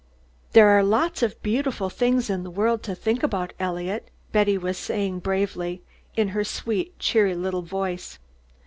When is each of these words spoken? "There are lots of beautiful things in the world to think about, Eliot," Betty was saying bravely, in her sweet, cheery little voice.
"There 0.53 0.69
are 0.69 0.81
lots 0.81 1.21
of 1.21 1.39
beautiful 1.43 1.87
things 1.91 2.27
in 2.27 2.41
the 2.41 2.49
world 2.49 2.81
to 2.81 2.95
think 2.95 3.21
about, 3.21 3.53
Eliot," 3.59 4.09
Betty 4.31 4.57
was 4.57 4.75
saying 4.75 5.19
bravely, 5.19 5.83
in 6.15 6.29
her 6.29 6.43
sweet, 6.43 6.97
cheery 6.97 7.35
little 7.35 7.61
voice. 7.61 8.17